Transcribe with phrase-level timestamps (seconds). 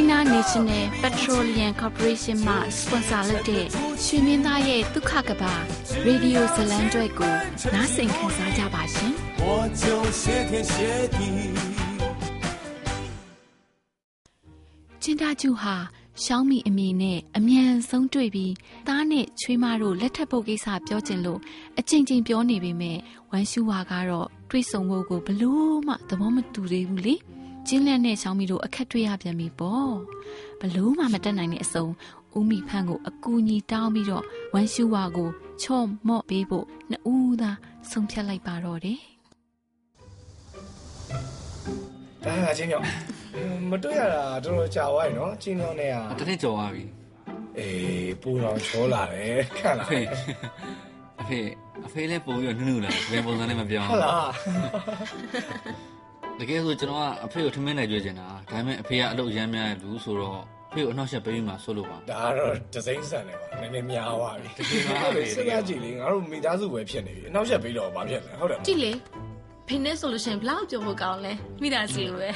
[0.00, 3.64] China National Petroleum Corporation မှ sponsor လုပ်တဲ့
[4.04, 5.54] ရွှေမင်းသားရဲ့ဒုက္ခကဘာ
[6.06, 7.34] ရေဒီယိုဇလံကျွဲကို
[7.74, 9.12] နားဆင်ခံစားကြပါရှင်။
[9.46, 9.48] 我
[9.82, 9.84] 就
[10.20, 10.74] 谢天谢
[11.16, 11.18] 地
[15.02, 15.76] ကျင်းသားကျူဟာ
[16.24, 18.54] ရှောင်းမီအမိနဲ့အမြန်ဆုံးတွေ့ပြီး
[18.88, 21.40] သားနဲ့ချွေးမတို့လက်ထပ်ဖို့ကိစ္စပြောချင်လို့
[21.78, 22.98] အချိန်ချင်းပြောနေပေမဲ့
[23.30, 27.14] ဝမ်ရှူဝါကတော့တွေ့ဆုံဖို့ကိုဘလို့မှသဘောမတူသေးဘူးလေ
[27.67, 29.93] ကျင်းလက်နဲ့ရှောင်းမီတို့အခက်တွေ့ရပြန်ပြီပေါ့
[30.59, 31.85] ဘလို့မှမတက်နိုင်တဲ့အစုံ
[32.37, 34.23] ဦးမိဖန်းကိုအကူညီတောင်းပြီးတော့
[34.53, 35.29] ဝမ်ရှူဝါကို
[35.61, 37.51] ချော့မော့ပေးဖို့နှစ်ဦးသာ
[37.91, 38.99] ဆုံးဖြတ်လိုက်ပါတော့တယ်
[42.23, 42.85] ဒါကချင်းကြောင့်
[43.69, 46.83] မတွေ့ရတာတော်တော်ကြာသွားပြီနော်ချင်းကြောင့်နဲ့ကတနေ့ကြော်သွားပြီ
[47.57, 49.99] အေးပူတော့ချောလာတယ်ခန့်လာဖေ
[51.21, 51.39] အဖေ
[51.85, 54.29] အဖေလည်းပို့ပြီးနုနုလာဘယ်ပုံစံနဲ့မပြောဟုတ်လား
[56.39, 60.39] တကယ်ဆိုကျွန်တော်ကအဖေကိုထမင်းနဲ့ကြွေးချင်တာဒါပေမဲ့အဖေကအလုပ်ရမ်းများတဲ့လူဆိုတော့
[60.73, 68.91] ဖေကိုအနောက်ရှက်ပေးပြီးမှဆိုလို့ပါဒါကတော့ဒစိမ့်ဆန်တယ်ပါနည်းနည်းများသွားပြီတကယ်ပါပဲစဉ်းစားကြည့်လေငါတို့မိသားစုပဲဖြစ်နေပြီအနောက်ရှက်ပေးတော့ဘာဖြစ်လဲဟုတ်တယ်ကြည့်လေ
[69.67, 72.29] ဖေနဲ့ဆိုလို့ရှိရင်ဘလောက်ကြုံဖို့ကောင်းလဲမိသားစုလိုပဲ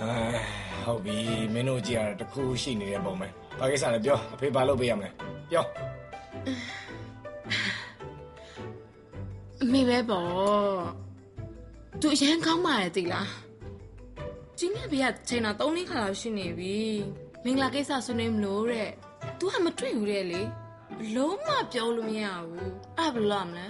[0.00, 0.12] အဲ
[0.84, 1.16] ဟုတ်ပြီ
[1.54, 3.28] မင်းတို့ကြည့်ရတာတခုရှိနေတဲ့ပုံပဲ
[3.58, 5.10] ဘာကိစ္စလဲပြောအဖေဘာလုပ်ပေးရမလဲ
[5.50, 5.64] ပြော
[9.62, 10.30] အမေပဲပေါ့
[12.00, 13.30] သူအရန်ကောင်းပါရဲ့တိလား
[14.58, 16.76] ကျင်းမြဘေးကချိန်တာ3နှစ်ခါလောက်ရှိနေပြီ
[17.44, 18.90] မင်္ဂလာကိစ္စဆွေးနွေးမလို့တဲ့
[19.38, 20.40] तू ကမတွေ့ဘူးတဲ့လေ
[21.14, 23.66] လုံးမပြောလို့မရဘူးအဲ့ဘယ်လိုမလဲ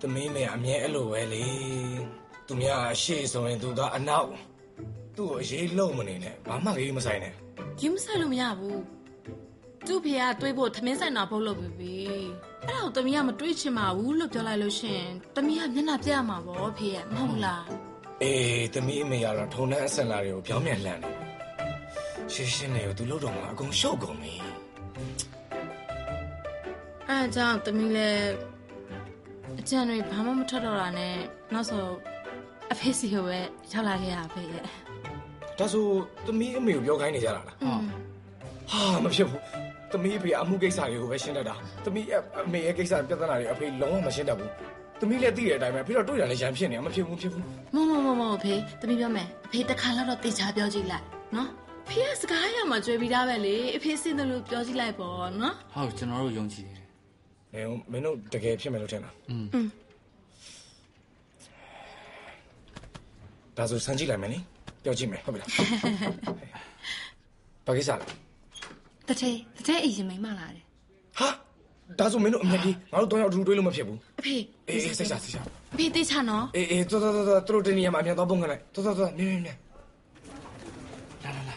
[0.00, 1.44] သမီးမေအမြဲအဲ့လိုပဲလေ
[2.46, 4.28] သူများအရှိဆိုရင်သူကအနောက်
[5.16, 7.32] သူ့ကိုအရေးလုံးမနေနဲ့ဘာမှလေးမဆိုင်နဲ့
[7.78, 8.80] ကြီးမဆိုင်လို့မရဘူး
[9.86, 11.96] သူ့ဖေကတွေးဖို့သမင်းဆိုင်တာဖုတ်လို့ပြီပြီ
[12.68, 15.02] အဲ့ဒါကိုသမီးကမတွေးချင်ပါဘူးလို့ပြောလိုက်လို့ရှင်
[15.36, 17.64] သမီးကမျက်နှာပြရမှာပေါ့ဖေရဲ့မဟုတ်လား
[18.22, 21.10] အေးသမီးအမေကတော့ထုံနှန်းအစင်လာတွေကိုပြောင်းပြန်လှန်နေ
[22.32, 24.34] ရှင်းရှင်းလေးကိုသူလှုပ်တော့မှအကုန်ရှုပ်ကုန်ပြီ
[27.08, 28.28] အဲအကြောင်းသမီးလည်း
[29.60, 31.14] အကျန်တွေဘာမှမထွက်တော့တာနဲ့
[31.52, 31.84] နောက်ဆို
[32.72, 33.38] အဖေစီကိုပဲ
[33.72, 34.64] ရောက်လာခဲ့ရဖေရဲ့
[35.58, 35.84] ဒါဆို
[36.26, 37.52] သမီးအမေကိုပြောခိုင်းနေကြတာလားဟာ
[38.70, 39.42] ဟာမဖြစ်ဘူး
[39.96, 42.06] သမီးအဖေအမှုကိစ္စတွေကိုပဲရှင်းတတ်တာသမီး
[42.46, 44.50] အမေရဲ့ကိစ္စပြဿနာတွေအဖေလုံးဝမရှင်းတတ်ဘူး
[45.00, 51.48] သမီးလည်းသိတဲ့အတိုင်းပဲဖေတော့တွေ့ရလဲရံဖြစ်နေမဖြစ်ဘူးဖြစ်ဘူးမမမမအဖေသမီးပြောမယ်အဖေတခါတော့တေချာပြောကြည့်လိုက်နော်
[51.88, 56.66] ဖေကစကားရမှာကြွယ်ပြီးသားပဲလေအဖေစင်တယ်လို့ပြောကြည့်လိုက်ပေါ့နော်ဟုတ်ကျွန်တော်တို့ယုံကြည်
[57.54, 59.46] တယ်မင်းတို့တကယ်ဖြစ်မယ်လို့ထင်တာอืม
[63.56, 64.38] ဒါဆိုစမ်းကြည့်လိုက်မယ်နိ
[64.84, 65.50] ပြောကြည့်မယ်ဟုတ်ပြီလား
[67.66, 68.25] ဘာကိစ္စလဲ
[69.08, 70.62] တထဲတထဲအရင်မိမလာတယ်
[71.18, 71.28] ဟာ
[71.98, 74.34] ဒါဆိုမင်းတို့အမြက်ကြီးငါတို့တော့ရောက်ထူတွေးလို့မဖြစ်ဘူးအဖေ
[74.68, 75.38] အေးစိတ်ချစိတ်ချ
[75.72, 79.58] အဖေတေးချနော်အေးအေးတော်တော်တော်တော်တို့တင်နေရမှာအမြတ်တော့ပုံခံလိုက်တော်တော်တော်နင်းနင်းနင်း
[81.24, 81.56] လာလာလာ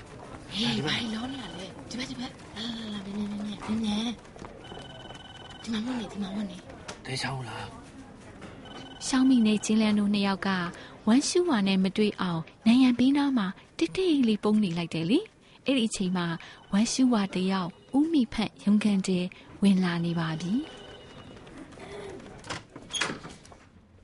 [0.53, 4.13] ဟေးဘာလောနေရလဲဒီဘက်ဒီဘက်လာလာလာနင်းနင်းနင်းနင်းနင်း
[5.63, 6.57] ဒီမှာမနေဒီမှာမနေ
[7.05, 7.67] တေးချောင်းလား
[9.07, 10.49] ရှောင်းမိနဲ့ချင်းလန်းတို့နှစ်ယောက်က
[11.07, 13.47] ဝမ်းရှူဝါနဲ့မတွေ့အောင်နိုင်ရန်ပေးနာမှာ
[13.77, 15.19] တိတ်တိတ်လေးပုံနေလိုက်တယ်လေ
[15.69, 16.27] အဲ့ဒီအချိန်မှာ
[16.71, 19.19] ဝမ်းရှူဝါတယောက်ဥမိဖက်ရုံကန်တဲ
[19.61, 20.53] ဝင်လာနေပါပြီ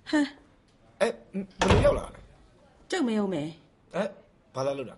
[0.09, 0.27] ဟမ်
[1.01, 1.07] အဲ
[1.67, 2.19] ဘယ်လိုရောက်လာလဲ
[2.91, 3.49] ကျုပ်မေဦးမယ်
[3.95, 4.03] အဲ
[4.55, 4.95] ဘာလာလို့လာ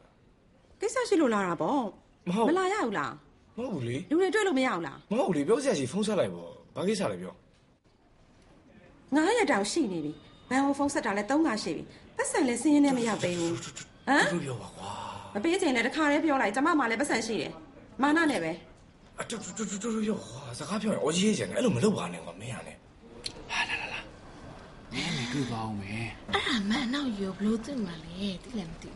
[0.81, 1.81] ကိစ္စရှိလို့လာတာပေါ့
[2.27, 3.11] မဟုတ်မလာရဘူးလား
[3.55, 7.33] ဟမဟုတ်ဘူးလေလူတွေတွေ့လို့မရအောင်လားမဟုတ်ဘူးလေပြောစရာရှိဖုန်းဆက်လိုက်ပေါ့ဘာကိစ္စလဲပြော
[9.15, 10.11] ငါးရက်တောင်ရှိနေပြီ
[10.49, 11.83] ဘန်ဟိုဖုန်းဆက်တာလဲ၃ခါရှိပြီ
[12.15, 17.51] ပတ်စံလဲစင်းရင်းနဲ့မရောက်သေးဘူးဟမ်ပြောပြောပါကွာ မပေးချင်လဲတခါတည်းပြောလိုက်ကျမမှလည်းပတ်စံရှိတယ်
[18.01, 18.51] မာနနဲ့ပဲ
[19.19, 22.77] အတူတူတူတူပြောကွာစကားပြောရင်အော်ကြီးရေးချင်တယ်အဲ့လိုမလုပ်ပါနဲ့ကွာမင်းရနဲ့
[24.93, 28.89] နင်းနေတွေ့ပါအောင်မယ်အဲ့ဒါမှန်တော့ရောဘလို့သိမှာလဲသိလည်းမသိ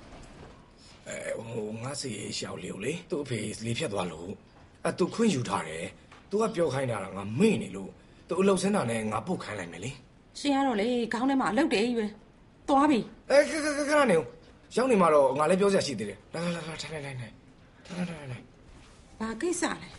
[1.08, 4.30] အဲဟိုငါစီရှောက်လေးကိုလေသူ့အဖေလေဖြတ်သွားလို့
[4.88, 5.86] အတူခွင့်ယူထားတယ်
[6.30, 7.90] သူကပြောခိုင်းတာကငါမေ့နေလို့
[8.28, 9.92] သူအလုပ်စင်းတာနဲ့ငါပုတ်ခိုင်းလိုက်မယ်လေ
[10.40, 12.06] ရှင်ကတော့လေခေါင်းထဲမှာအလုတ်တယ်ကြီးပဲ
[12.68, 13.00] သွားပြီ
[13.30, 14.18] အဲခခခခနေ
[14.76, 17.34] ရောက်နေမှာတော့ငါလည်းပြောစရာရှိသေးတယ်လာလာလာထိုင်ထိုင်ထိုင်ထိုင်
[17.88, 18.44] ထိုင်ထိုင်ထိုင်
[19.20, 19.90] ဘာကိစ္စလဲ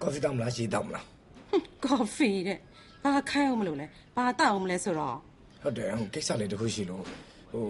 [0.00, 1.04] ကော်ဖီတောက်မလားရှေးတောက်မလား
[1.84, 2.58] ကော်ဖီတဲ့
[3.04, 3.86] ဘာခိုင်းအောင်မလို့လဲ
[4.16, 5.16] ဘာတောက်အောင်မလဲဆိုတော့
[5.62, 7.02] ဟုတ်တယ်ဟိုကိစ္စလေးတစ်ခုရှိလို့
[7.50, 7.64] ဟို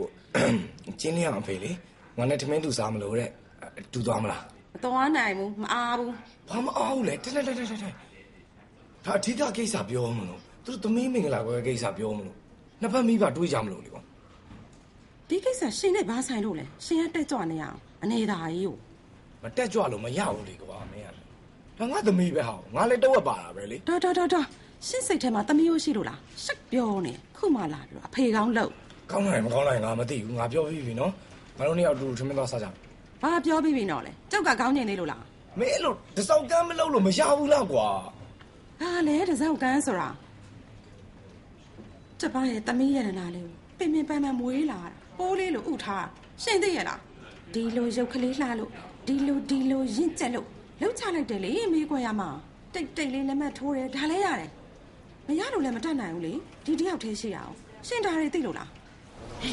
[1.01, 1.71] ကျင်းလျအောင်အဖေလေ
[2.19, 3.31] ငါနဲ့ထမင်းတူစားမလို့တဲ့
[3.93, 4.43] တူသွားမလား
[4.75, 6.13] မတော်နိုင်ဘူးမအားဘူး
[6.49, 7.81] ဘာမအောင်လဲတက်တက်တက်တက်တက်
[9.05, 12.37] ဒါအထီးကကိစ္စပြောမလို့သူတို့သမီးမင်္ဂလာပွဲကိစ္စပြောမလို့
[12.81, 14.03] နှစ်ဖက်မိဘတွေးကြမလို့လေကွာ
[15.35, 18.77] ဒီကိစ္စရှင်နဲ့ဘာဆိုင်လို့လဲရှင်ကတက်ကြွနေရအောင်အနေသာကြီးကို
[19.43, 21.23] မတက်ကြွလို့မရဘူးလေကွာမင်းရတယ်
[21.79, 24.47] ဒါငါသမီးပဲဟာငါလည်းတော့ပါတာပဲလေတော်တော်တော်တော်
[24.87, 28.71] ရှင်းစိတ်ထဲမှာတမီးရိုးရှိလို့လားရှက်ပြောနေခုမှလာပြီးတော့အဖေကောင်းလို့
[29.11, 31.13] ကောင်းနိုင်မကောင်းနိုင်ငါမသိဘူးငါပြောပြီးပြီနော်
[31.59, 32.75] ငါတို့နှစ်ယောက်အတူတူထမင်းသွားစားကြမယ်
[33.23, 35.23] ဘာပြောပြီးပြီတော့လဲကြောက်ကကောင်းနေသေးလို့လား
[35.59, 37.89] မင်းအဲ့လိုတစောက်ကမ်းမလုပ်လို့မရဘူးလားကွာ
[38.81, 40.09] ဘာလဲတစောက်ကန်းဆိုတာ
[42.21, 46.07] ကျပရဲ့တမီးရတနာလေးကိုပင်ပင်ပန်းပန်းမွေးလာတာ ပိုးလေးလိုဥထား
[46.43, 47.01] ရှင်းသိရလား
[47.55, 48.71] ဒီလိုရုပ်ကလေးလှလို့
[49.07, 50.47] ဒီလိုဒီလိုရင့်ကျက်လို့
[50.81, 52.29] လှုပ်ချလိုက်တယ်လေမေးခွန်းရမှာ
[52.75, 54.51] တိတ်တိတ်လေးလက်မှတ်ထိုးတယ်ဒါလည်းရတယ်
[55.27, 56.33] မရလို့လည်းမတတ်နိုင်ဘူးလေ
[56.65, 57.55] ဒီတယောက်တည်းရှိရအောင်
[57.87, 58.69] ရှင်းတာတွေသိလို့လား
[59.43, 59.45] အ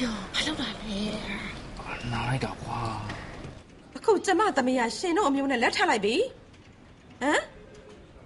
[0.00, 0.98] ယောဘာလုပ်တာလဲ
[2.12, 2.80] နားလိုက်တာကွာ
[3.96, 6.14] အခုကျမသမီးကရှင်တို့အမျိုးနဲ့လက်ထပ်လိုက်ပြီ
[7.22, 7.42] ဟမ်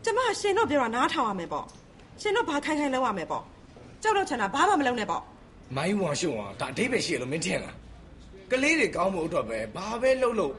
[0.04, 1.66] ကျမရှင်တို့ပြောတာနားထောင်ရမယ်ပေါ့
[2.20, 3.44] ရှင်တို့ဘာခိုင်းခိုင်းလုပ်ရမယ်ပေါ့
[4.02, 5.22] ကြောက်တော့ချင်တာဘာမှမလုပ်နဲ့ပေါ့
[5.76, 7.76] မိုင်းဝါရှုံအောင်ဒါအဓိပ္ပာယ်ရှိရလို့မင်းထင်လား
[8.50, 10.52] ကလေးတွေကောင်းဖို့အတွက်ပဲဘာပဲလုပ်လို့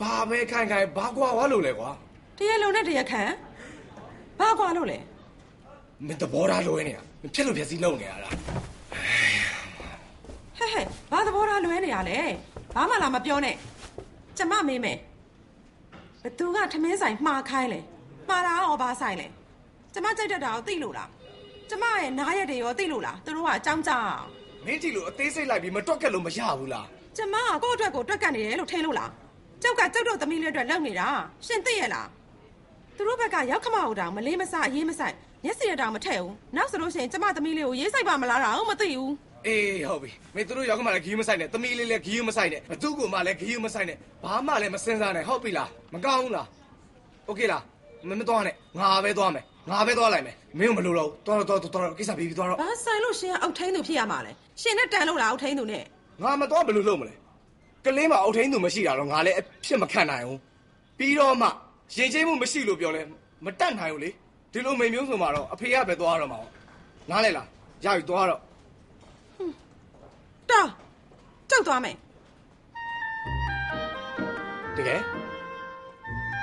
[0.00, 1.90] ဘာပဲခိုင်ခိုင်ဘာကွာဝါလို့လဲကွာ
[2.38, 3.22] တရားလုံးနဲ့တရားခံ
[4.40, 4.98] ဘာကွာလို့လဲ
[6.06, 8.30] မင်းသဘောထားလွဲနေတာမင်းဖြစ်လို့ဖြစ်စီလုပ်နေရတာ
[10.58, 12.18] ဟဲ့ဟဲ့ဘာသဘောထားလွဲနေရလဲ
[12.74, 13.56] ဘာမှလာမပြောနဲ့
[14.38, 14.98] ကျမမေးမယ်
[16.22, 17.80] ဘသူကထမင်းဆိုင်မှားခိုင်းလဲ
[18.28, 19.26] မှားတာရောဘာဆိုင်လဲ
[19.92, 21.08] ကျမကြိုက်တတ်တာကိုသိလို့လား
[21.69, 24.27] ကျမရဲ့နားရက်တွေရောသိလို့လားသူတို့ကအကြောင်းကြားအောင်
[24.65, 26.87] မင်းဒီလိုအသေးစိတ်လိုက်ပြီးမတွက်ကက်လို့မရဘူးလား
[27.17, 29.11] ကျမကကိုယ့်အတွက်ကိုတွက်ကတ်နေတယ်လို့ထင်လို့လား
[29.61, 31.07] ကျောက်ကကျောက်တော့သမီးလေးအတွက်လုပ်နေတာ
[31.45, 32.07] ရှင်သိရဲ့လား
[32.97, 35.15] သူတို့ဘက်ကရောက်ခမအောင်တောင်မလေးမဆအရေးမဆိုင်
[35.45, 39.13] မျက်စိရတောင်မထည့်ဘူးနောက်ဆိုလို့ရှိရင်ကျမသမီးလေးကိုရေးဆိုင်ပါမလားတော့မသိဘူး
[39.47, 46.47] အေးဟုတ်ပြီမင်းတို့ရောက်ကမှလည်းဂီးမဆိုင်နဲ့သမီးလေးလည်းဂီးမဆိုင်နဲ့ဘသူ့ကိုမှလည်းဂီးမဆိုင်နဲ့ဘာမှလည်းမစင်စားနဲ့ဟုတ်ပြီလားမကောင်းဘူးလား
[47.27, 47.63] โอเคလား
[48.09, 55.84] မမသွားနဲ့ငါပဲသွားမယ်ငါပဲသွားလိုက်မယ် မင်းကမလိုတော့ဘူးသွားတော့သွားတော့ကိစ္စပြီးပြီးသွားတော့ဘာဆိုင်လို့ရှင်ကအုတ်ထင်းသူဖြစ်ရမှာလဲရှင်နဲ့တန်လို့လားအုတ်ထင်းသူနဲ့
[56.22, 57.14] ငါမသွားဘယ်လိုလုပ်မလဲ
[57.84, 60.38] ကလေးမအုတ်ထင်းသူမရှိတာတော့ငါလည်းအဖြစ်မခံနိုင်ဘူး
[60.98, 61.48] ပြီးတော့မှ
[61.96, 63.02] ရင်ချင်းမှုမရှိလို့ပြောလဲ
[63.44, 64.10] မတတ်နိုင်ဘူးလေ
[64.52, 66.52] ဒီလိုမိန်မျိုးဆိုမှတော့အဖေကပဲသွားတော့မှာပေါ့
[67.10, 67.46] နားလဲလား
[67.84, 68.40] ရပြီသွားတော့
[70.50, 70.68] တော်
[71.50, 71.96] ကြောက်သွားမယ်
[74.76, 75.00] တကယ်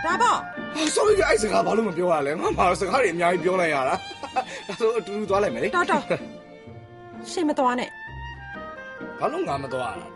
[0.08, 0.38] ဒါပေါ့
[0.76, 3.96] ဟာ sorry ပြအဲ့စကားဘာလို့မပြောရလဲငါမှစကားတွေအများကြီးပြောလိုက်ရတာ
[4.68, 6.04] ဒါဆိုအတူတူသွားလိုက်မယ်လေတော်တော်
[7.32, 7.90] ရှင်မသွားနဲ့
[9.20, 10.08] ဘာလို့ငါမသွားရလဲ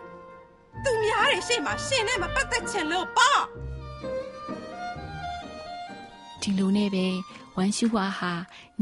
[0.84, 3.40] သူများတယ်ရှင်မှာရှင်နဲ့မပတ်သက်ချင်လို့ပေါ့
[6.42, 7.06] ဒီလိုနဲ့ပဲ
[7.56, 8.32] ဝမ်ရှူဝါဟာ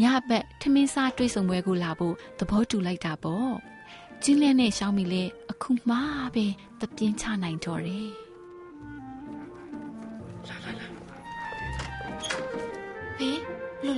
[0.00, 3.52] ညဘက်ထမင်းစားတွေ့ဆုံပွဲကိုလာဖို့သဘောတူလိုက်တာပေါ့
[4.22, 5.96] ကျင်းလဲနဲ့ရှောင်းမီလဲအခုမှ
[6.34, 6.46] ပဲ
[6.80, 8.28] သပြင်းချနိုင်တော့တယ်
[10.56, 10.87] ဖေ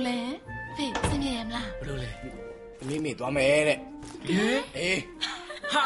[0.06, 0.18] လဲ
[0.76, 2.10] ဖေစင်ပြေရမလား ဘယ်လိုလဲ
[2.86, 3.78] မိမိသွားမယ်တဲ့
[4.26, 5.00] ဟဲ့ အေး
[5.72, 5.84] ဟာ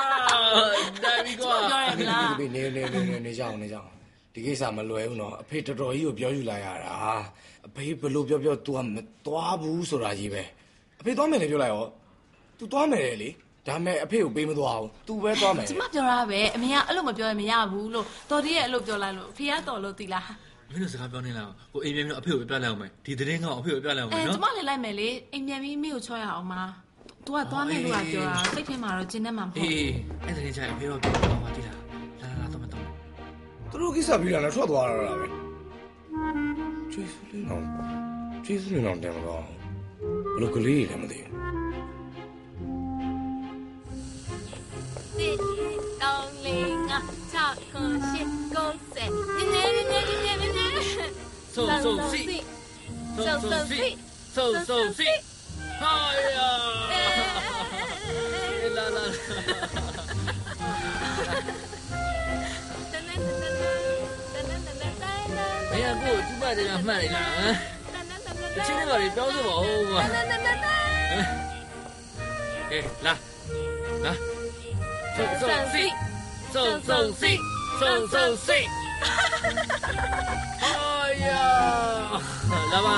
[1.05, 3.89] ဒါဘီကွာ ပြောရမလား ဒီနေနေနေနေနေကြအောင်နေကြအောင်
[4.35, 6.93] ဒီကိစ္စမလွယ်ဘူးနော်အဖေတော်တော်ကြီးကိုပြောယူလာရတာ
[7.67, 10.43] အဖေဘလို့ပြောပြော तू ကမသွားဘူးဆိုတာကြီးပဲ
[11.01, 11.87] အဖေသွားမယ်လေပြောလိုက်ရော
[12.59, 13.31] तू သွားမယ်လေ
[13.67, 20.27] ဒါမဲ့အဖေကိုပေးမသွားဘူး तू ပဲသွားမယ် ကျမပြောတာပဲအမေကအဲ့လိုမပြောရင်မရဘူးလို့တော်တည်းရဲ့အဲ့လိုပြောလိုက်လို့ဖေကတော်လို့တီလား
[20.72, 26.72] မင်းတို့စကားပြောနေလားကိုအိမ်ပြန်ပြီးတော့အဖေကိုပြပြလိုက်အောင်မယ်ဒီသတင်းကောင်အဖေကိုပြပြလိုက်အောင်မယ်နော်အဲကျမလည်းလိုက်မယ်လေအိမ်ပြန်ပြီးမိကိုချောရအောင်မလား
[27.26, 29.92] तू ကသွားမယ်လို့ကပြောတာစိတ်ထဲမှာတော့ကျင်းနေမှာမဟုတ်ဘူးအေး
[30.24, 31.78] အဲ့ဒါလည်းကြာအဖေတော့ပြောတော့ပါတိလား
[32.22, 32.84] လာလာလာတော့မတော့
[33.72, 35.28] သူတို့ကိစ္စပြီးတာလည်းထွက်သွားတာလားပဲ
[36.92, 37.64] ကျေးဇူးလေးတော့
[38.46, 39.44] ကျေးဇူးလေးတော့တန်တော့
[40.36, 41.32] ဘလို့ကလေးလည်းမသိဘူး
[46.02, 47.00] တောင်းလေးငါ
[47.32, 49.12] ချောက်ခွန်ရှစ်ကုန်းစက်
[49.54, 49.65] နင်း
[51.56, 52.22] စုံစုံစီ
[53.18, 53.82] စုံစုံစီ
[54.36, 55.10] စုံစုံစီ
[55.82, 55.94] ဟာ
[56.34, 56.50] ယာ
[58.76, 59.06] လာလာ
[62.92, 63.56] တနည်းနည်းနည်း
[64.34, 67.56] တနည်းနည်းနည်းမင်းကကိုကျူမတယ်မှတ်လိုက်လားဟမ်
[68.56, 68.98] တချင်းတွေ
[82.76, 82.96] လာပါ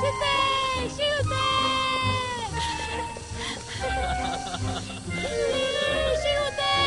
[0.00, 0.42] ရှစ်တဲ့
[0.96, 1.58] ရှစ်တဲ့
[6.22, 6.82] ရှစ်တဲ့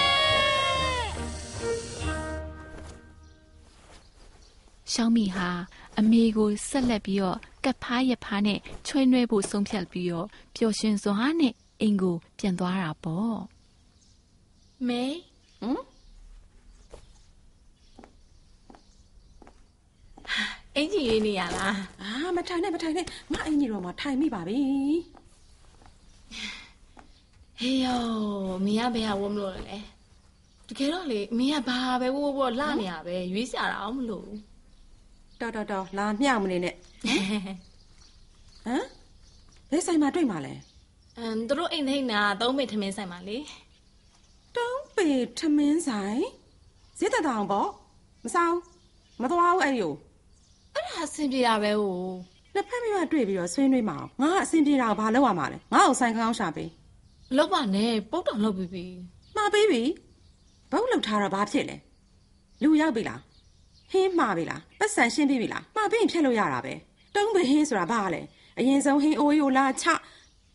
[4.94, 5.50] ရှောင်းမီဟာ
[6.00, 13.39] အမေကိုဆက်လက်ပြီးတော့ကပ်ဖားရဖားနဲ့ချွေးနွဲဖို့ဆုံးဖြတ်ပြီးတော့ပျော်ရွှင်စွာနဲ့အိမ်ကိုပြန်သွားတာပေါ့
[14.88, 15.03] မေ
[15.62, 15.88] ဟမ်
[20.76, 24.60] အင်ကြီးရေးနေရလားအာမထိုင်နဲ့မထိုင်နဲ့ငါအင်ကြီးတော့မှထိုင်မိပါပြီ
[27.60, 28.02] ဟေးယော
[28.66, 29.78] မင်းကဘယ်ဟာဝမလို့လဲ
[30.68, 34.30] တကယ်တော့လေမင်းကဘာပဲဝဝဝလှနေရပဲရွေးစရာတော့မလို့
[35.40, 36.76] တော်တော်တော်လာမျှမနေနဲ့
[38.66, 38.86] ဟမ်
[39.70, 40.54] ဘယ်ဆိုင်မှာတွေ့မှာလဲ
[41.18, 43.38] အမ်သူတို့အိမ်ထိန်နာသုံးမိထမင်းဆိုင်ပါလေ
[44.56, 45.08] တုံးပေ
[45.40, 46.22] ထမင်းဆိုင်
[47.00, 47.70] ဈေးသက်တောင်ပေါ့
[48.24, 48.56] မဆောင်
[49.22, 49.94] မသွားဘူးအဲ့ဒီကို
[50.80, 51.98] အဲ့ဒါအဆင်ပြေတာပဲဟို
[52.54, 56.70] နှစ်ဖက်မိမတွေ့ပြီးတော့ဆွေးနွေးမအောင်ငါကအဆင်ပြေတာကိုဘာလုပ်ရမှာလဲငါ့ကိုဆိုင်ကောင်းရှာပေး
[57.38, 58.86] လောက်ပါနဲ့ပုတ်တောင်လောက်ပြီးပြီ
[59.36, 59.82] မှာပေးပြီ
[60.72, 61.78] ဘုတ်လောက်ထားတော့ဘာဖြစ်လဲ
[62.64, 63.20] လူရောက်ပြီလား
[63.92, 66.74] ဟင်းမှာပြီလားပတ်စံရှင်းပြီလားမှာပြီးရင်ဖြတ်လို့ရတာပဲ
[67.16, 68.22] တုံးပေဟင်းဆိုတာဘာလဲ
[68.60, 69.86] အရင်ဆုံးဟင်းအိုးရိုလာချ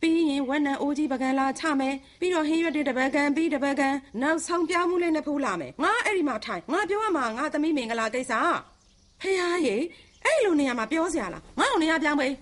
[0.00, 3.88] ပြီးရင်ဝက်နံအိုးကြီးပကံလာချမယ်ပြီးတော့ဟင်းရွက်တဲ့တပကံပြီးတပကံ
[4.22, 8.32] နောက်ဆောင်ပြမှုလေးနဲ့ဖိုးလာမယ်ငါအဲ့ဒီမှာထိုင်ငါပြောရမှာငါသမီးမင်္ဂလာကိစ္စ
[9.20, 9.76] ဖေဟာရေ
[10.34, 12.34] အဲ့လိုနေရာမှာပြောစရာလားငါ့ကိုနေရာပြောင်းပေး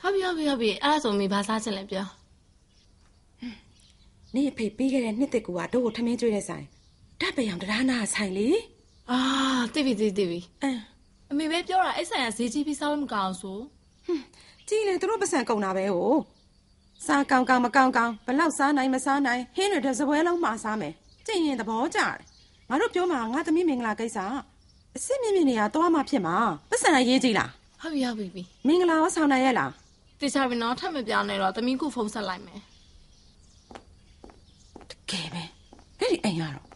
[0.00, 2.06] ဟုတ်ပြီဟုတ်ပြီဟုတ်ပြီအဲ့ဒါဆိုမိဘာစားချင်လဲပြော
[4.34, 6.64] နေအဖေပြီးခဲ့တဲ့နှစ်တစ်ကူကတို့ကိုထမင်းကျွေးတဲ့ဆိုင်
[7.20, 8.48] ဓာတ်ပယံတရားနာဆိုင်လေ
[9.10, 9.18] အာ
[9.74, 10.80] တိပြီတိတိပြီအင်း
[11.30, 13.58] အမေပဲပြောတာအဲ့ဆိုင်ကဈေးကြီးပြီးစားလို့မကောင်းဆို
[14.68, 16.14] ကြည်လေသူတို့ပတ်စံကုန်တာပဲဟို
[17.06, 20.92] စားကောင်းကောင်းမကောင်းကောင်းဘလောက်စားနိုင်မစားနိုင်ဟင်းတွေတစ်စပွဲလုံးမှာစားမယ်
[21.26, 22.16] ကြင်ရင်သဘောကျတယ်
[22.68, 24.18] ငါတို့ပြောမှာငါသမီးမင်္ဂလာကိစ္စ
[24.94, 26.36] အစ်စ်မြင့်မြင့်နေရတော့မှဖြစ်မှာ
[26.70, 27.50] ပတ်စံရေးကြည့်လား
[27.82, 29.72] ဟုတ်ပြီဟုတ်ပြီပြီမင်္ဂလာရောဆောင်နိုင်ရဲ့လား
[30.20, 32.60] တေချာပြီနော်ထပ်မပြောင်းနဲ့တော့သမီးကိုဖုန်းဆက်လိုက်မယ်
[34.90, 35.42] တကယ်ပဲ
[35.98, 36.66] အဲ့ဒီအိမ်ကတော့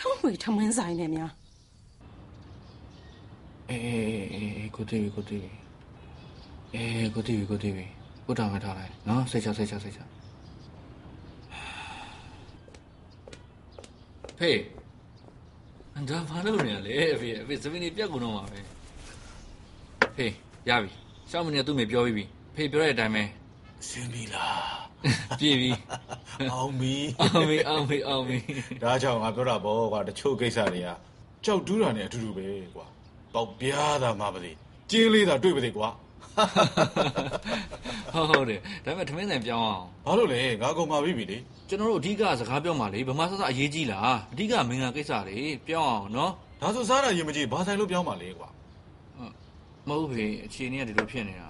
[0.00, 1.30] ထုံးဝေထမင်းဆိုင်နေများ
[3.68, 5.48] အေးအေးအေးကိုတီးကိုတီး
[6.74, 7.74] အေးကိုတီးကိုတီး
[8.26, 10.00] ကိုတောင်းထားလိုက်နော်စိတ်ချစိတ်ချစိတ်ချ
[14.38, 14.81] ဖေးအန်
[16.08, 18.60] ဒါဘာလို့နေရလဲဖေးဖေးစပင်းလေးပြက်ကုန်တော့မှာပဲ
[20.16, 20.32] ဖေး
[20.68, 20.90] ရပြီ
[21.30, 23.22] ရှောင်းမနေသူ့မေပြောပြီးပြီဖေးပြောတဲ့အတိုင်းပဲ
[23.88, 24.82] စင်ပြီလား
[25.40, 25.70] ပြည့်ပြီ
[26.52, 28.38] အောင်ပြီအောင်ပြီအောင်ပြီအောင်ပြီ
[28.82, 30.88] ဒါကြောင့်ငါပြောတာပေါ့ကွာတချို့ကိစ္စတွေက
[31.44, 32.86] ကြောက်တူးတာနဲ့အတူတူပဲကွာ
[33.34, 34.52] ပေါက်ပြားတာမှမသိ
[34.90, 35.88] ကျင်းလေးတာတွေ့ပါသေးကွာ
[38.14, 39.66] ဟုတ်ဟုတ်တယ်ဒါပေမဲ့ထမင်းဆိုင်ပြောင်း
[40.06, 41.38] အောင်ဘာလို့လဲငါကုန်ပါပြီပြီလေ
[41.68, 45.38] ကျွန်တော်တို့အဓိကစကားပြောမှလေဗမာဆဆအရေးကြီးလားအဓိကမင်္ဂလာကိစ္စတွေ
[45.68, 48.48] ပြောင်းအောင်နော်ဒါဆိုစားတာရင်မကြည့်ဘာဆိုင်လို့ပြောင်းပါလဲကွာ
[49.88, 51.48] မဟုတ်ဖေအခြေအနေကဒီလိုဖြစ်နေတာ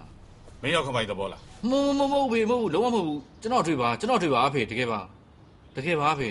[0.62, 5.00] မင်းရောက်ခမိုက်သဘောလားမဟုတ်မဟုတ်ဖေမဟုတ်လုံးဝမဟုတ်ဘူးကျွန်တော်တွေ့ပါကျွန်တော်တွေ့ပါအဖေတကယ်ပါ
[5.76, 6.30] တကယ်ပါဖေ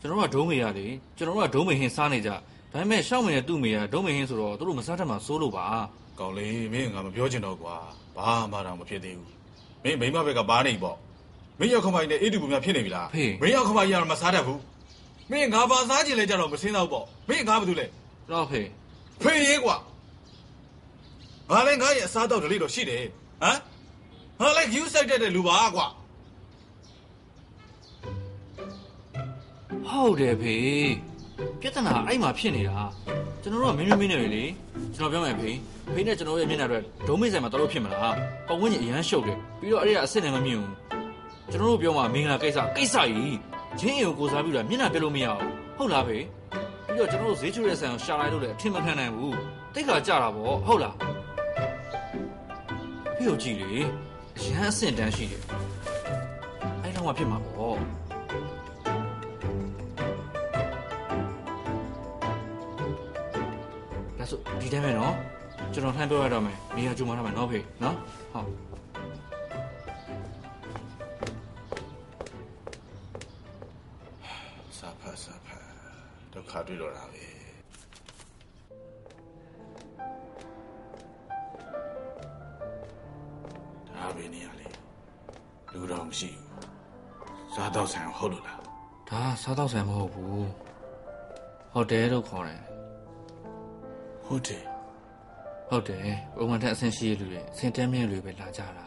[0.00, 0.86] ကျွန်တော်တို့ကဒုံးမေရလေ
[1.16, 2.36] ကျွန်တော်တို့ကဒုံးမေဟင်းစားနေကြဒါ
[2.72, 5.66] ပေမဲ့ရှောက်မေနဲ့သူ့မေကဒုံးမေဟင်းဆိုတော့သူတို့မစားတတ်မှစိုးလို့ပါ
[6.18, 7.76] ကောင်းလေမင်းငါမပြောချင်တော့ကွာ
[8.16, 9.32] ဘာမှတော့မဖြစ်သေးဘူး
[9.82, 10.96] မင်းမိမဘက်ကဘာနေပေါ့
[11.58, 13.08] မင်းရောက်ခမိုက်နဲ့အေးတူပူများဖြစ်နေပြီလား
[13.42, 14.60] မင်းရောက်ခမိုက်ရတော့မစားတတ်ဘူး
[15.30, 17.86] မင်းငါဘာစားချင်လဲကြတော့မစင်းတော့ပေါ့မင်းငါဘာလုပ်လဲ
[18.28, 18.60] ကျွန်တော်ဖေ
[19.22, 19.76] ဖေးရေးကွာ
[21.50, 23.04] ငါလည်းငါရဲ့အစားတော့ဒလိတော့ရှိတယ်
[23.42, 23.58] ဟမ်
[24.40, 25.86] ငါလည်း view စိုက်တတ်တဲ့လူပါကွာ
[29.88, 30.56] ဟုတ်တယ်ဖေ
[31.60, 32.78] ပြဿနာအဲ့မှာဖြစ်နေတာ
[33.42, 34.44] ကျွန်တော်တို့ကမင်းမင်းမင်းနေလေ
[34.94, 35.50] ကျွန်တော်ပြောမယ်ဖေ
[35.94, 38.14] ဖေနဲ့ကျွန်တော်ရဲ့မျက်နှာတွေဒုံးမေဆိုင်မှာတော်လို့ဖြစ်မလား
[38.48, 40.72] ပတ်ဝန်းကျင်အရန်ရှုပ်တယ်ပြီးတော့အဲ့ဒါအစ်စ်နဲ့မမြင်ဘူး
[41.52, 43.36] ကျွန်တော်တို့ပြောမှာမင်္ဂလာကိစ္စကိစ္စကြီး
[43.80, 46.18] ချင်းအိမ်ကိုကိုစားပြီးတော့မျက်နှာပြလို့မရဘူးဟုတ်လားဖေ
[46.86, 49.34] ပြီးတော့ကျွန်တော်တို့ဈေးချိုတဲ့ဆန်ကိုရှာလိုက်လို့လည်းအထင်မခံနိုင်ဘူး
[49.74, 50.94] တိတ်ခါကြတာပေါ့ဟုတ်လား
[53.16, 53.70] ဖေကိုကြည့်လေ
[54.38, 55.42] အရန်အဆင့်တန်းရှိတယ်
[56.82, 57.57] အဲ့တော့မှဖြစ်မှာပေါ့
[64.68, 65.14] ဒါဆိုဒီတိုင်းပဲနော်
[65.72, 67.96] ကျွန်တော်လှမ်းပြောရတော့မယ်နေရာကြုံမှာတော့မယ်နော်ဖေနော်
[68.32, 68.48] ဟုတ်
[74.78, 77.24] စာဖတ်စာဖတ်ခါတွေ့တော့တာပဲ
[83.88, 84.68] ဒါပဲနေရလေ
[85.72, 88.60] လူတော်မရှိဘူးစားတော့ဆိုင်ဟုတ်လို့လား
[89.10, 90.48] ဒါစားတော့ဆိုင်မဟုတ်ဘူး
[91.72, 92.62] ဟိုတယ်လို့ခေါ်တယ်
[94.28, 94.62] ဟုတ်တယ်
[95.68, 98.86] ဟုတ်တယ်ပုံမှန်ထက်အဆင့်ရှိရလူတွေအဆင့်တန်းမြင့်လူတွေပဲလာကြတာ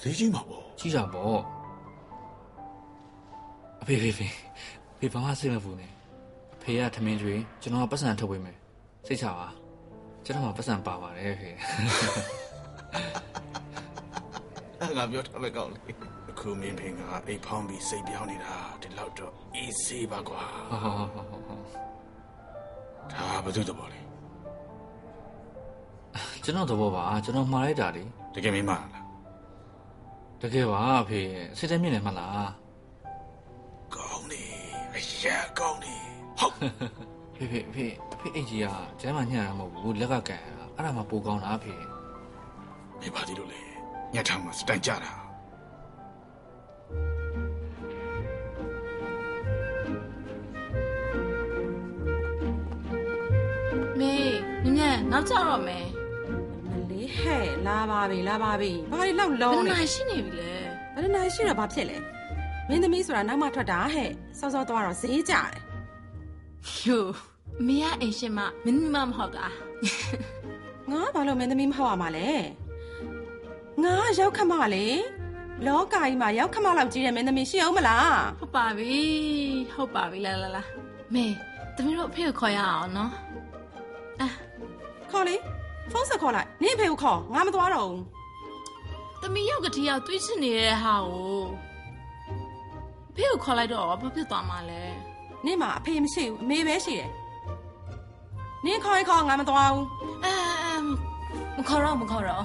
[0.00, 1.40] ဈေးကြီးမှာပေါ့ကြီးတာပေါ့
[3.82, 4.26] အဖေဖေဖေ
[4.98, 5.92] ဖေဘာမှစိတ်မပူနဲ့
[6.54, 8.56] အဖေကထမင်းကျွေးကျွန်တော်ကပတ်စံထုတ်ပေးမယ်
[9.06, 9.48] စိတ်ချပါ
[10.24, 11.50] ကျွန်တော်ကပတ်စံပါပါတယ်ဖေ
[14.80, 15.92] အဲ့ငါပြောထားပဲကောင်းလေ
[16.30, 21.62] အခုမင်းဖင်ကအိတ်ဖောင်းပြီးစိတ်ပြောင်းနေတာဒီလောက်တော့အေးဆေးပါကွာဟုတ်ဟုတ်ဟုတ်ဟုတ်ဟုတ်
[23.12, 24.01] ဒါဘာလို့တော့လဲ
[26.44, 28.02] ကျွန်တော်သဘောပါကျွန်တော်မှားလိုက်တာလေ
[28.34, 28.86] တကယ်မင်းမလား
[30.40, 31.20] တကယ်ပါအဖေ
[31.52, 32.50] အဆင့်တန်းမြင့်တယ်မလား
[33.94, 34.44] ကောင်းနေ
[34.94, 35.94] အရာကောင်းနေ
[36.38, 36.54] ဟုတ်
[37.34, 37.86] ဖေဖေဖေ
[38.20, 38.66] ဖေအိတ်ကြီးက
[39.00, 41.74] ကျမ်းမှညံ့တာမဟုတ်ဘူးလက်ကကန်တာအဲ့ဒါမှပိုကောင်းတာဖေ
[43.00, 43.60] မင်းပါသေးလို့လေ
[44.14, 45.12] ညက်ထောင်မှာစတိုင်ကြတာ
[53.98, 54.14] မေ
[54.62, 55.91] မြင်မြန်နောက်ကြတော့မယ်မလေး
[57.24, 60.52] ဟဲ့လာပါပြီလာပါပြီဘာတွေလောက်ဘယ်လုံးနှနေနိုင်ရှိနေပြီလဲ
[60.94, 61.96] ဘယ်နဲ့ရှိတော့ဘာဖြစ်လဲ
[62.68, 65.50] မင်းသမီးဆိုတာနောက်မှထွက်တာဟဲ့စောစောသွားတော့ဈေးကြတယ်
[66.84, 67.04] ယို
[67.60, 69.46] အမေကအိမ်ရှင်မမင်းမမဟုတ်တာ
[70.90, 72.28] ငါဘာလို့မင်းသမီးမဟုတ်ရမှာလဲ
[73.84, 74.86] ငါရောက်ခမလေ
[75.66, 79.00] လောကကြီးမှာရောက်ခမလောက်ကြီးတဲ့မင်းသမီးရှိအောင်မလားဟုတ်ပါပြီ
[79.74, 80.62] ဟုတ်ပါပြီလာလာလာ
[81.14, 81.26] မေ
[81.76, 83.12] သမီးတို့အဖေကိုခေါ်ရအောင်နော်
[84.20, 84.28] အာ
[85.10, 85.36] ခေါ်လေ
[85.92, 88.02] ဖုန်းဆက်ခေါ်လိုက်နင့်အဖေကိုခေါ်ငါမသွားတော့ဘူး
[89.20, 91.42] သမီးရောက်ကတိရောက်တွေးချင်နေတဲ့ဟာကို
[93.10, 94.82] အဖေကိုခေါ်လိုက်တော့ဘာဖြစ်သွားမှာလဲ
[95.44, 97.10] နင့်မှာအဖေမရှိဘူးအမေပဲရှိတယ်
[98.64, 99.86] နင့်ခေါ်ရင်ခေါ်ငါမသွားဘူး
[100.24, 100.34] အဲ
[101.56, 102.44] မခေါ်တော့မခေါ်တော့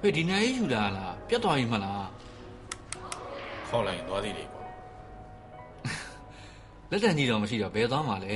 [0.00, 2.04] ဖေဒီနိုင်ယူလာလားပြတ်သွားပြီမလား
[3.68, 4.62] ခေါက်လိုက်ရင်သွားသေးတယ်ကွာ
[6.90, 8.34] လက်တန်ကြီးတော့မရှိတော့ဘယ်သွားမှာလဲ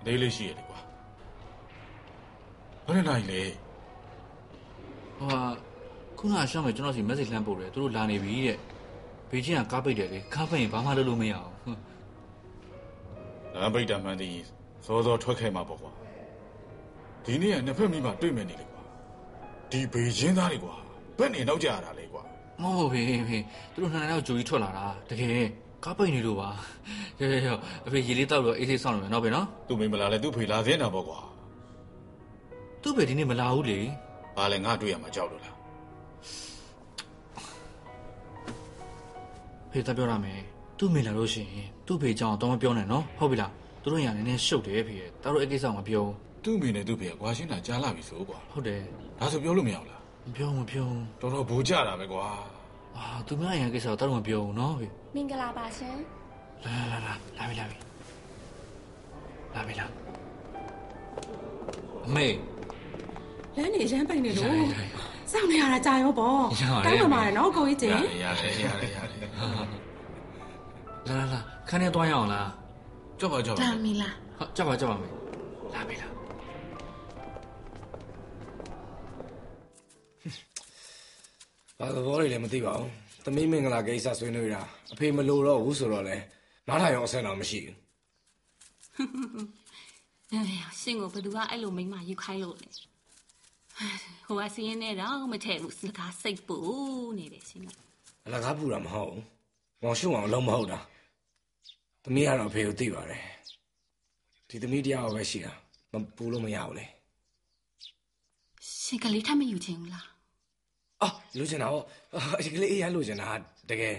[0.00, 0.78] အသေးလေးရှိရတယ်ကွာ
[2.86, 3.42] ဘယ်နဲ့နိုင်လဲ
[5.18, 5.40] ဟိုဟာ
[6.18, 8.58] ခုနကရှောင်းမယ်ကျွန်တော်စီ message လှမ်းပို့တယ်သူတို့လာနေပြီတဲ့
[9.30, 11.80] ဘေးချင်းကကားပိတ်တယ်လေကားပိတ်ရင်ဘာမှလုပ်လို့မရအောင်ဟွန်း
[13.60, 14.34] လမ်းပိတ်တာမှန်သည်
[14.86, 15.92] စောစောထွက်ခဲ့မှာပေါ့ကွာ
[17.24, 18.82] ဒီနေ့ကနှစ်ဖက်မိမှတွေ့မယ်နေလေကွာ
[19.70, 20.74] ဒီဘေချင်းသားတွေကွာ
[21.18, 22.03] ဘယ်နေနောက်ကြရတာလဲကွာ
[22.62, 23.38] မဟုတ်ဘူးဖေဖေ
[23.72, 25.46] သူတို့နှစ်နှစ်တော့ဂျိုကြီးထွက်လာတာတကယ်
[25.84, 26.48] ကားပိတ်နေလို့ပါ
[27.20, 31.18] ရောရောရောအဖေရေလေးတောက်လို့အေးဆေးဆောင်လို့မယ်နော်ဖေနော်သူ့မိမလာလဲသူ့ဖေလာစင်းတာပေါ့ကွာ
[32.82, 33.78] သူ့ဖေဒီနေ့မလာဘူးလေ
[34.36, 35.54] ဘာလဲငါတွေ့ရမှာကြောက်လို့လား
[39.70, 40.40] ဖေတက်ပြောရမယ်
[40.78, 46.04] သူ့မေလာလို့ရှိရင်သူ့ဖေကြောင့်တော့မပြောနဲ့နော်ဟုတ်ပြီလားသူတို့ညာနေနေရှုပ်တယ်ဖေတာတို့အဲ့ကိစ္စကိုမပြော
[46.44, 48.80] သူ့မိနဲ့သူ့ဖေကကွာရှင်းတာကြားလာပြီဆိုကွာဟုတ်တယ်
[49.18, 50.88] ဒါဆိုပြောလို့မရဘူးလား မပြောမပြော
[51.20, 52.26] တော်တော်ဘူကြတာပဲကွာ
[52.96, 55.96] အာသူများညာကိစ္စကိုတာတို့မပြောဘူးနော်ဖေမင်္ဂလာပါရှင်
[56.64, 57.76] လာလာလာလာပြီလာပြီ
[59.54, 59.86] လာပြီလာ
[62.06, 62.26] အမေ
[63.56, 64.86] လမ်းနေရမ်းပိုင်နေလို့ရရရ
[65.32, 69.30] စောင့်နေရတာကြာရောပေါ့ရပါတယ်တောင်းပန်ပါတယ်နော်ကိုကြီးကျရင်ရတယ်ရတယ်ရတယ်ရတယ်
[71.08, 72.48] လာလာလာခန်းထဲသွားရအောင်လား
[73.20, 75.08] ကြောက်ပါကြောက်ပါဒါမီလားဟုတ်ကြောက်ပါကြောက်ပါမေ
[75.74, 76.13] လာပြီလား
[81.78, 82.90] ဘာသဘောတွေလည်းမသိပါဘူး
[83.24, 86.16] သမီးမင်္ဂလာကိစ္စဆွေးနွေးတာအဖေမလိုတော့ဘူးဆိုတော့လေ
[86.68, 87.76] နားထိုင်အောင်အဆင်တော့မရှိဘူး
[90.30, 90.40] အဲ
[90.80, 92.68] ရှင်ကိုဘသူကအဲ့လိုမိမယူခိုင်းလို့လေ
[94.26, 96.56] ဟိုကစင်းနေတော့မထည့်ဘူးစကားစိတ်ပူ
[97.18, 97.68] နေတယ်ရှင်က
[98.26, 99.22] အလကားပူတာမဟုတ်ဘူး
[99.82, 100.78] မောင်ရှုံအောင်လုံးမဟုတ်တာ
[102.02, 103.22] သမီးကတော့အဖေကိုသိပါတယ်
[104.48, 105.52] ဒီသမီးတရားပဲရှိတာ
[105.92, 106.86] မပူလို့မရဘူးလေ
[108.84, 110.13] ရှင်ကလေးထပ်မယူချင်ဘူးလား
[111.04, 111.82] အော်လိုချင်တာဟော
[112.38, 113.28] အဒီကလေးအေးရလိုချင်တာ
[113.70, 113.96] တကယ်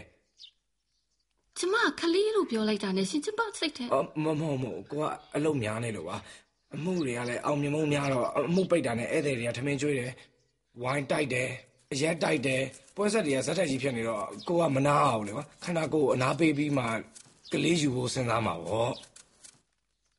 [1.57, 6.17] ကျမကလေးလို့ပြောလိုက်တာနဲ့ရှင်ကျမစိတ်ထဲအော်မမဟုတ်မဟုတ်ကိုကအလုပ်များနေလို့ပါ
[6.75, 10.11] အမှုတွေကလည်းအောင်မြင်မှုများတော့အမှုပိတ်တာနဲ့ဧည့်သည်တွေကထမင်းကျွေးတယ်
[10.81, 11.49] ဝိုင်းတိုက်တယ်
[11.93, 12.61] အရက်တိုက်တယ်
[12.95, 16.83] ပွဲဆက်တွေကဇက်တက်ကြီးဖြစ်နေတော့ကိုကမနာအောင်လေကွာခန္ဓာကိုယ်ကိုအနာပေးပြီးမှ
[17.51, 18.93] ကလေးယူဖို့စဉ်းစားမှာပေါ့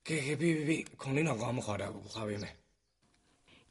[0.06, 2.54] ကဲကဲပြီးပြီးပြီးခုံလေးတော့ကောင်းမခေါ်တာဘူးခွာပေးမယ်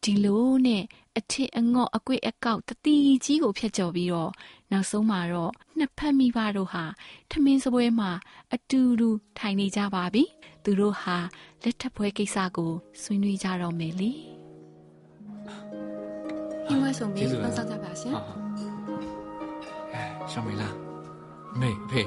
[0.06, 0.84] ဒီလိုနဲ့
[1.18, 4.32] အထစ်အငေါ့အကွေ့အကောက်တတိကြီးကိုဖျက်ကျော်ပြီးတော့
[4.72, 6.84] နောက်ဆုံးမှာတော့နှစ်ဖက်မိဘတို့ဟာ
[7.32, 8.12] ထမင်းစပွဲမှာ
[8.54, 10.24] အတူတူထိုင်နေကြပါပြီ
[10.64, 11.18] သူတို့ဟာ
[11.64, 14.12] လက်ထပ်ပွဲကိစ္စကိုဆွေးနွေးကြတော့မယ်လေ
[16.70, 18.22] You were ဆိုမေးဖန်ဆောင်ကြပါရှင်ဟာ
[20.32, 20.76] ရှောင်းမလား
[21.62, 22.02] မေဖေ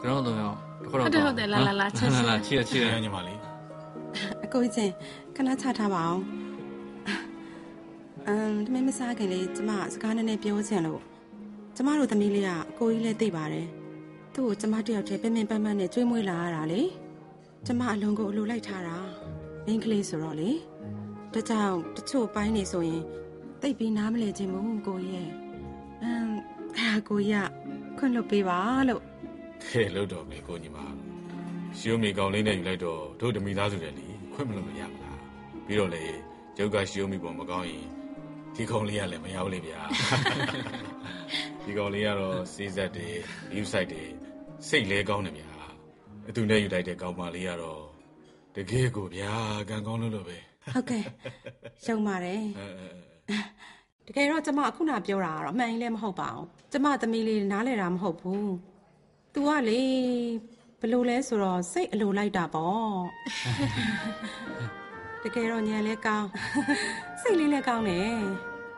[0.00, 3.38] ကျွန်တော်တို့တော့တခေါက်ဟုတ်တယ်ဟုတ်တယ်လာလာလာချက်ချင်းလာချစ်ချစ်ရညီမလေး
[4.44, 4.92] အကိုကြီးချင်း
[5.36, 6.43] ခဏချထားပါအောင်
[8.28, 11.00] အမ်တမင်မစားခင်လေးကျမစကားနည်းနည်းပြောချင်လို့
[11.76, 13.66] ကျမတို့သမီးလေးကအကိုကြီးလည်းသိပါတယ်
[14.34, 16.82] သူ့ကိုကျမတယောက်တည်းပင်ပင်ပန်းပန်းနဲ့ကျွေးမွေးလာရတာလေ
[17.66, 18.96] ကျမအလုံးကိုအလိုလိုက်ထားတာ
[19.66, 20.50] မင်းကလေးဆိုတော့လေ
[21.32, 23.02] ဒါကြောင့်တချို့ပိုင်းနေဆိုရင်
[23.62, 25.30] တိတ်ပြီးနားမလဲခြင်းမို့ကိုကြီးရဲ့
[26.02, 26.28] အမ်
[26.76, 28.58] အဲ့ဒါကိုကြီးကခွင့်လွတ်ပေးပါ
[28.88, 29.02] လို့
[29.64, 30.78] ခဲလို့တော့မေကိုညီမ
[31.78, 35.18] ရှီယိုမီကောင်လေးနဲ့ယူလိုက်တော့တို့တမိသားစုတယ်လीခွင့်မလို့မရမလား
[35.66, 36.04] ပြီးတော့လေ
[36.56, 37.93] ကျုပ်ကရှီယိုမီပေါ်မကောင်းရင်
[38.56, 39.80] ဒီကောင်လေးကလည်းမရောက်လေဗျာ
[41.64, 43.08] ဒီကောင်လေးကတော့စီးစက်တွေ
[43.52, 44.04] view site တွေ
[44.68, 45.50] စိတ်လဲကောင်းတယ်ဗျာ
[46.28, 47.82] အတူနဲ့ယူလိုက်တဲ့ကောင်မလေးကတော့
[48.56, 49.32] တကယ်ကိုဗျာ
[49.68, 50.38] ကံကောင်းလို့လို့ပဲ
[50.72, 51.02] ဟုတ်ကဲ့
[51.84, 52.86] ရှုံပါတယ်အဲအဲ
[53.28, 58.46] အဲတကယ်တော့ကျမအခုနပြောတာကတော့အမှန်ကြီးလည်းမဟုတ်ပါဘူးကျမသမီးလေးနားလဲတာမဟုတ်ဘူး
[59.34, 59.82] तू ကလေ
[60.80, 62.94] ဘယ်လို့လဲဆိုတော့စိတ်အလိုလိုက်တာပေါ့
[65.24, 66.28] တကယ်တော့ညံလဲကောင်း
[67.22, 68.16] စိတ်လေးလည်းကောင်းတယ်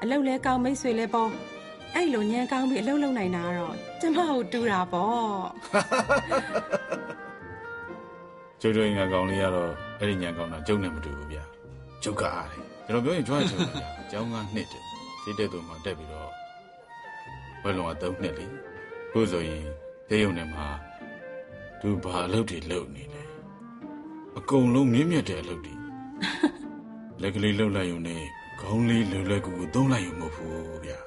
[0.02, 1.30] အလုပ်လည်းကောင်းမိတ်ဆွေလည်းပေါ့
[1.94, 5.36] အဲ့လိုညံကောင်းပြီးအလုပ်လုပ်နိုင်တာကတော့ကျမကိုတူတာပေါ့
[8.60, 11.44] ကျုပ်တို့ငါကောင်လေးကတော့အဲ့ဒီညာကောင်တာကျုပ်နဲ့မတူဘူးဗျာ
[12.02, 14.84] ကျုပ်ကအားတယ်ကျွန်တော်ပြောရင်ကျွမ်းချင်တယ်ဗျာအကြောင်းကနှစ်တယ်
[15.22, 16.30] စိတ်တဲ့သူမှတက်ပြီးတော့
[17.62, 18.46] ဘယ်လုံးကသုံးနှစ်လေ
[19.12, 19.64] ခုဆိုရင်
[20.08, 20.66] တေးရုံနဲ့မှာ
[21.80, 23.22] သူဘာအလုပ်တွေလုပ်နေလဲ
[24.38, 25.75] အကုန်လုံးမြင့်မြတ်တဲ့အလုပ်တွေ
[27.22, 28.22] လက်ကလေးလှုပ်လိုက်ရုံနဲ့
[28.60, 30.98] ခေါင်းလေးလွယ်လွယ်ကူကူသုံးလိုက်ရုံမဟုတ်ဘူးဗျာ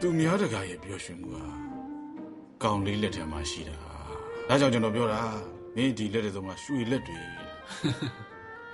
[0.00, 1.44] သူများတကာရဲ့ပြောရွှင်မှုဟာ
[2.62, 3.76] ကောင်လေးလက်ထက်မှာရှိတာ
[4.48, 5.20] ဒါကြောင့်ကျွန်တော်ပြောတာ
[5.76, 7.18] မင်းဒီလက်တွေသုံးကရွှေလက်တွေ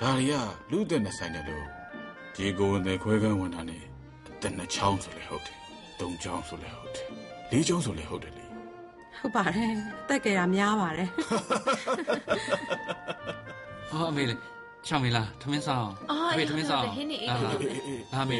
[0.00, 0.34] ဒါတွေက
[0.70, 1.66] လူအသက်နဲ့ဆိုင်တယ်လို့
[2.34, 3.82] ဒီကိုဝင်တဲ့ခွဲကန်းဝင်တာနဲ့
[4.34, 5.56] အသက်နှစ်ချောင်းဆိုလဲဟုတ်တယ်
[6.00, 7.06] သုံးချောင်းဆိုလဲဟုတ်တယ်
[7.50, 8.44] လေးချောင်းဆိုလဲဟုတ်တယ်လေ
[9.18, 9.70] ဟုတ်ပါတယ်
[10.02, 11.08] အသက်ကြီးတာများပါတယ်
[13.92, 14.34] ဟောအမေလေ
[14.86, 15.94] ရှောင်းမလားထမင်းစားအောင်
[16.32, 16.94] အဖေထမင်းစားအောင်
[18.12, 18.38] လာမေ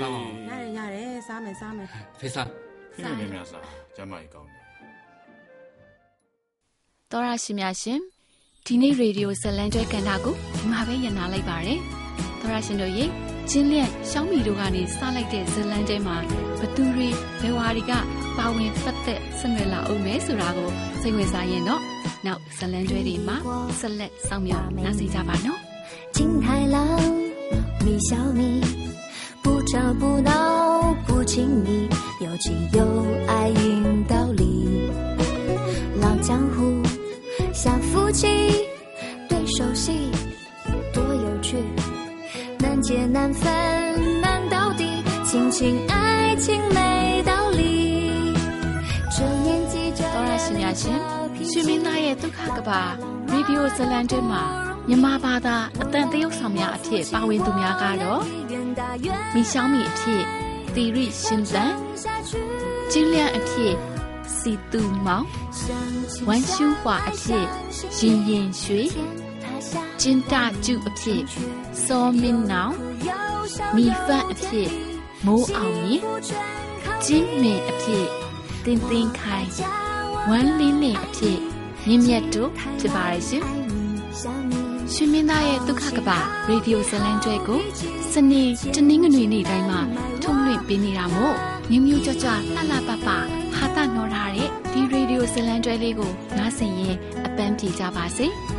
[0.00, 1.86] စားအောင်ရတယ်ရတယ်စားမယ်စားမယ်
[2.20, 2.48] ဖေစား
[2.94, 3.62] ခင်းနေများစား
[3.96, 4.62] ကျမ်းမကြီးကောင်းတယ်
[7.12, 8.00] တော်ရရှိများရှင်
[8.66, 11.78] ဒီနေ့ရေဒီယိုဇလန်ကျွဲကန်တာကိုဒီမှာပဲညနာလိုက်ပါတယ်
[12.40, 13.04] တော်ရရှင်တို့ရေ
[13.50, 16.16] ချင်းလျက်ရှောင်းမီတို့ကနေစလိုက်တဲ့ဇလန်ကျွဲမှာ
[16.60, 17.08] ဘသူတွေ
[17.40, 17.92] ဘယ်ဝါတွေက
[18.38, 21.82] ပါဝင်ပတ်သက်ဆက်နွယ်လာအောင်မဲဆိုတာကိုစိတ်ဝင်စားရင်တော့
[22.25, 23.37] နောက်ဇလန်ကျွဲတွေမှာ
[23.79, 25.59] ဆက်လက်စောင့်မျှော်နားဆင်ကြပါနော်
[26.15, 26.45] 金太
[26.75, 26.77] 郎，
[27.85, 28.41] 米小米，
[29.43, 30.31] 不吵不闹
[31.05, 31.87] 不亲密，
[32.25, 32.45] 有情
[32.77, 32.79] 有
[33.31, 34.41] 爱引道理。
[36.01, 36.57] 老江湖
[37.53, 38.27] 像夫妻，
[39.29, 39.85] 对手戏
[40.93, 41.55] 多有趣，
[42.57, 43.41] 难解难分
[44.19, 44.83] 难到底，
[45.23, 46.79] 亲情爱情没
[50.80, 51.00] ရှင်
[51.50, 52.80] ရှင်မင်းသားရဲ့ဒုက္ခကဘာ
[53.30, 54.42] ရေဒီယိုဇလန်တင်မှာ
[54.88, 58.22] မြန်မာဘာသာအတန်တရုတ်ဆောင်များအဖြစ်ပါဝင်သူများကတော့
[59.34, 60.22] မီရှောင်းမီအဖြစ်
[60.74, 61.72] သီရိရှင်သန်
[62.90, 63.74] ကျင်းလျန်အဖြစ်
[64.36, 65.26] စီတူမောင်
[66.26, 67.46] ဝမ်ရှူဟွာအဖြစ်
[67.98, 68.82] ရင်ရင်ရွှေ
[70.00, 71.22] ကျင်းတာကျုအဖြစ်
[71.84, 72.74] စောမင်းနောင်
[73.76, 74.70] မီဖတ်အဖြစ်
[75.26, 76.02] မိုးအောင်ကြီး
[77.06, 78.06] ကျင်းမင်အဖြစ်
[78.64, 79.83] တင်းတင်းခိုင်
[80.28, 81.38] ဝမ်လင်းလင်းအဖြစ်
[81.86, 83.44] မြင့်မြတ်တို့ဖြစ်ပါရဲ့ရှင်
[84.92, 86.10] ရှင်မင်းသားရဲ့ဒုက္ခကပ
[86.48, 87.62] ရေဒီယိုဇလန်ကျွဲကို
[88.12, 88.42] စနေ
[88.74, 89.80] တနင်္ဂနွေနေ့တိုင်းမှာ
[90.22, 91.36] ထုတ်လွှင့်ပေးနေတာမို့
[91.70, 98.28] မြူးမြူးကြွကြွလှလှပပဟာတာနော်ထားတဲ့ဒီရေဒီယိုဇလန်ကျွဲလေးကိုနားဆင်ရင်အပန်းပြေကြပါစေ။